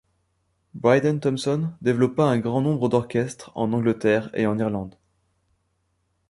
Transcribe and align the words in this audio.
Bryden 0.73 1.19
Thomson 1.19 1.73
développa 1.83 2.23
un 2.25 2.39
grand 2.39 2.59
nombre 2.61 2.89
d'orchestres 2.89 3.51
en 3.53 3.71
Angleterre 3.71 4.31
et 4.33 4.47
en 4.47 4.57
Irlande. 4.57 4.95